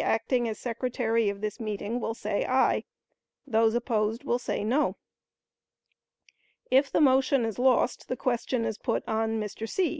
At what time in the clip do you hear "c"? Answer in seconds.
9.68-9.96